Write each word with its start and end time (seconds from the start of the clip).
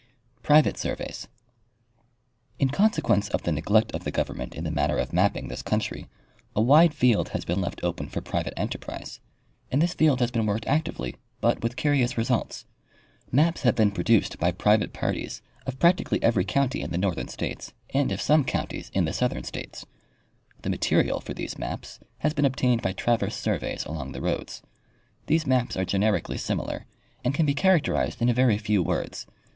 Private 0.41 0.79
Surveys. 0.79 1.27
In 2.57 2.69
consequence 2.69 3.29
of 3.29 3.43
the 3.43 3.51
neglect 3.51 3.91
of 3.91 4.03
the 4.03 4.09
government 4.09 4.55
in 4.55 4.63
the 4.63 4.71
matter 4.71 4.97
of 4.97 5.13
mapping 5.13 5.47
this 5.47 5.61
country, 5.61 6.07
a 6.55 6.59
wide 6.59 6.95
field 6.95 7.29
has 7.29 7.45
been 7.45 7.61
left 7.61 7.79
open 7.83 8.09
for 8.09 8.19
pri 8.19 8.41
vate 8.41 8.53
enterprise, 8.57 9.19
and 9.71 9.79
this 9.79 9.93
field 9.93 10.19
has 10.19 10.31
been 10.31 10.47
worked 10.47 10.65
actively, 10.65 11.17
but 11.39 11.61
with 11.61 11.75
curious 11.75 12.17
results. 12.17 12.65
Maps 13.31 13.61
have 13.61 13.75
been 13.75 13.91
produced 13.91 14.39
by 14.39 14.51
private 14.51 14.91
parties 14.91 15.43
of 15.67 15.77
practically 15.77 16.17
every 16.23 16.45
county 16.45 16.81
in 16.81 16.89
the 16.89 16.97
northern 16.97 17.27
states 17.27 17.71
and 17.93 18.11
of 18.11 18.19
some 18.21 18.43
counties 18.43 18.89
of 18.95 19.05
the 19.05 19.13
southern 19.13 19.43
states. 19.43 19.85
The 20.63 20.71
material 20.71 21.19
for 21.19 21.35
these 21.35 21.59
maps 21.59 21.99
has 22.25 22.33
been 22.33 22.45
obtained 22.45 22.81
by 22.81 22.93
traverse 22.93 23.35
surveys 23.37 23.85
along 23.85 24.13
the 24.13 24.21
roads. 24.21 24.63
These 25.27 25.45
maps 25.45 25.77
are 25.77 25.85
generically 25.85 26.39
similar, 26.39 26.87
and 27.23 27.35
can 27.35 27.45
be 27.45 27.53
characterized 27.53 28.19
in 28.19 28.29
a 28.29 28.33
very 28.33 28.57
few 28.57 28.81
words. 28.81 29.27